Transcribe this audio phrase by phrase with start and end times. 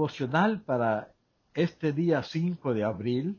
[0.00, 1.12] devocional para
[1.52, 3.38] este día 5 de abril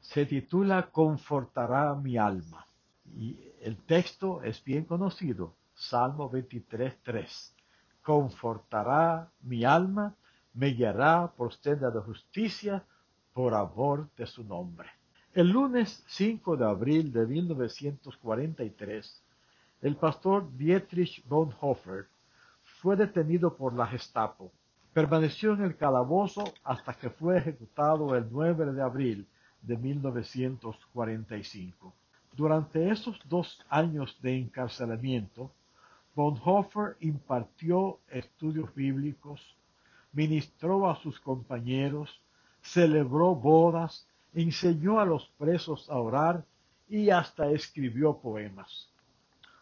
[0.00, 2.66] se titula Confortará mi alma.
[3.14, 7.52] Y el texto es bien conocido, Salmo 23.3.
[8.02, 10.14] Confortará mi alma,
[10.54, 12.82] me guiará por senda de justicia,
[13.34, 14.88] por amor de su nombre.
[15.34, 19.22] El lunes 5 de abril de 1943,
[19.82, 22.06] el pastor Dietrich Bonhoeffer
[22.80, 24.50] fue detenido por la Gestapo.
[24.96, 29.28] Permaneció en el calabozo hasta que fue ejecutado el 9 de abril
[29.60, 31.92] de 1945.
[32.34, 35.52] Durante esos dos años de encarcelamiento,
[36.14, 39.54] Bonhoeffer impartió estudios bíblicos,
[40.14, 42.22] ministró a sus compañeros,
[42.62, 46.42] celebró bodas, enseñó a los presos a orar
[46.88, 48.88] y hasta escribió poemas.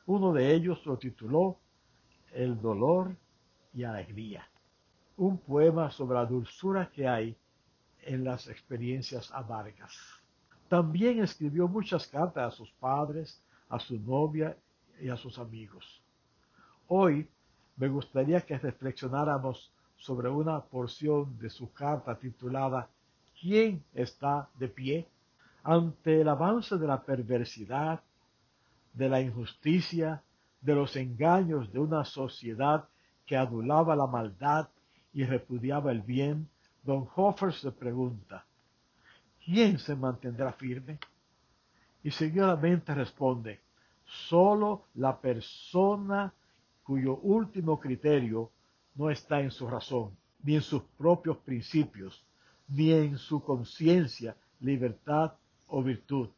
[0.06, 1.58] Uno de ellos lo tituló
[2.32, 3.16] El dolor
[3.72, 4.48] y alegría,
[5.16, 7.36] un poema sobre la dulzura que hay
[8.02, 9.94] en las experiencias amargas.
[10.68, 14.56] También escribió muchas cartas a sus padres, a su novia
[15.00, 16.02] y a sus amigos.
[16.88, 17.28] Hoy
[17.76, 22.88] me gustaría que reflexionáramos sobre una porción de su carta titulada
[23.40, 25.08] ¿Quién está de pie?
[25.62, 28.00] Ante el avance de la perversidad,
[28.92, 30.22] de la injusticia,
[30.60, 32.88] de los engaños de una sociedad
[33.26, 34.68] que adulaba la maldad
[35.14, 36.48] y repudiaba el bien,
[36.82, 38.44] Don Hofer se pregunta,
[39.44, 40.98] ¿quién se mantendrá firme?
[42.02, 43.60] Y seguidamente responde,
[44.28, 46.34] solo la persona
[46.82, 48.50] cuyo último criterio
[48.96, 52.22] no está en su razón, ni en sus propios principios,
[52.68, 55.32] ni en su conciencia, libertad
[55.68, 56.28] o virtud,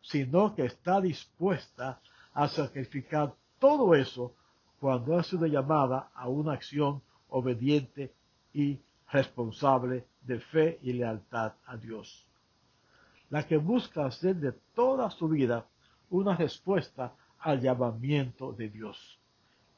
[0.00, 2.00] sino que está dispuesta
[2.32, 4.34] a sacrificar todo eso
[4.80, 7.02] cuando ha sido llamada a una acción
[7.34, 8.14] obediente
[8.52, 8.78] y
[9.10, 12.26] responsable de fe y lealtad a Dios.
[13.30, 15.66] La que busca hacer de toda su vida
[16.10, 19.18] una respuesta al llamamiento de Dios.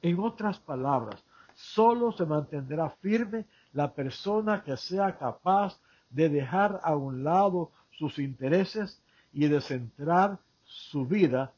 [0.02, 5.80] En otras palabras, solo se mantendrá firme la persona que sea capaz
[6.10, 11.54] de dejar a un lado sus intereses y de centrar su vida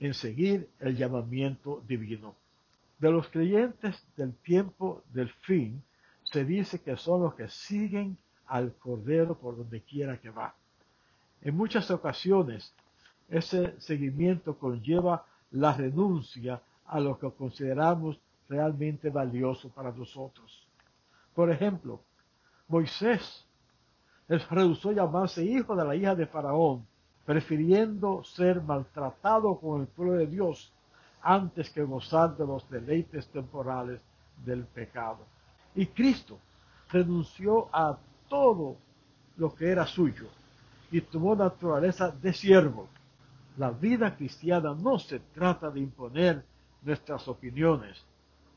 [0.00, 2.34] en seguir el llamamiento divino.
[3.00, 5.82] De los creyentes del tiempo del fin,
[6.22, 10.54] se dice que son los que siguen al Cordero por donde quiera que va.
[11.40, 12.74] En muchas ocasiones,
[13.30, 20.66] ese seguimiento conlleva la renuncia a lo que consideramos realmente valioso para nosotros.
[21.34, 22.02] Por ejemplo,
[22.68, 23.46] Moisés
[24.28, 26.86] rehusó llamarse hijo de la hija de Faraón,
[27.24, 30.72] prefiriendo ser maltratado con el pueblo de Dios
[31.22, 34.00] antes que gozar de los deleites temporales
[34.44, 35.26] del pecado.
[35.74, 36.38] Y Cristo
[36.90, 37.98] renunció a
[38.28, 38.76] todo
[39.36, 40.28] lo que era suyo
[40.90, 42.88] y tomó naturaleza de siervo.
[43.56, 46.44] La vida cristiana no se trata de imponer
[46.82, 48.04] nuestras opiniones,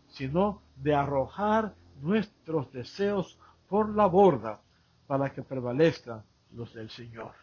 [0.10, 3.38] sino de arrojar nuestros deseos
[3.68, 4.60] por la borda
[5.08, 7.34] para que prevalezcan los del Señor.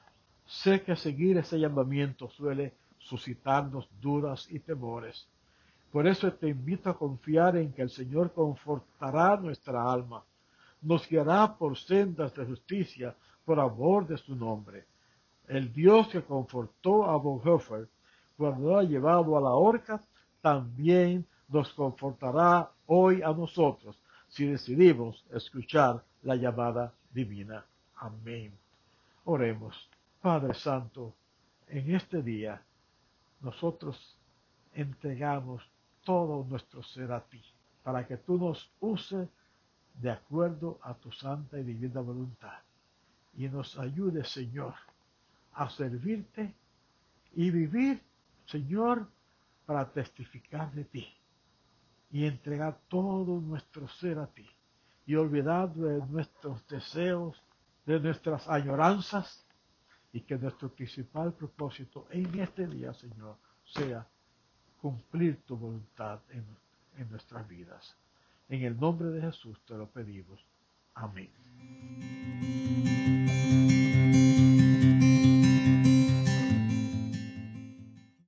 [0.47, 5.27] Sé que seguir ese llamamiento suele suscitarnos dudas y temores.
[5.91, 10.23] Por eso te invito a confiar en que el Señor confortará nuestra alma,
[10.83, 14.85] nos guiará por sendas de justicia por amor de su nombre.
[15.49, 17.89] El Dios que confortó a Bonhoeffer
[18.37, 20.01] cuando ha llevado a la horca,
[20.41, 27.65] también nos confortará hoy a nosotros si decidimos escuchar la llamada divina.
[27.97, 28.53] Amén.
[29.25, 29.89] Oremos.
[30.23, 31.15] Padre Santo,
[31.69, 32.63] en este día
[33.41, 34.17] nosotros
[34.73, 35.63] entregamos
[36.05, 37.43] todo nuestro ser a ti,
[37.83, 39.29] para que tú nos uses
[39.95, 42.59] de acuerdo a tu santa y divina voluntad.
[43.37, 44.75] Y nos ayude, Señor,
[45.55, 46.55] a servirte
[47.35, 48.03] y vivir,
[48.47, 49.07] Señor,
[49.67, 51.09] para testificar de ti
[52.11, 54.49] y entregar todo nuestro ser a ti
[55.07, 57.41] y olvidar de nuestros deseos,
[57.87, 59.45] de nuestras añoranzas
[60.13, 64.07] y que nuestro principal propósito en este día, Señor, sea
[64.81, 66.45] cumplir tu voluntad en,
[66.97, 67.97] en nuestras vidas.
[68.49, 70.45] En el nombre de Jesús te lo pedimos.
[70.95, 71.31] Amén.